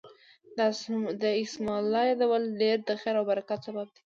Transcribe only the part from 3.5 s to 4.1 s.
سبب دی